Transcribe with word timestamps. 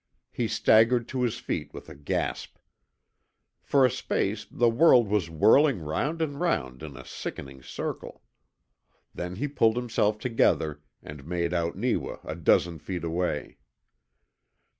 He 0.31 0.47
staggered 0.47 1.07
to 1.09 1.21
his 1.21 1.37
feet 1.37 1.75
with 1.75 1.87
a 1.87 1.93
gasp. 1.93 2.57
For 3.61 3.85
a 3.85 3.91
space 3.91 4.47
the 4.49 4.67
world 4.67 5.07
was 5.07 5.29
whirling 5.29 5.79
round 5.79 6.23
and 6.23 6.39
round 6.39 6.81
in 6.81 6.97
a 6.97 7.05
sickening 7.05 7.61
circle. 7.61 8.23
Then 9.13 9.35
he 9.35 9.47
pulled 9.47 9.75
himself 9.77 10.17
together, 10.17 10.81
and 11.03 11.27
made 11.27 11.53
out 11.53 11.75
Neewa 11.77 12.17
a 12.23 12.33
dozen 12.35 12.79
feet 12.79 13.03
away. 13.03 13.59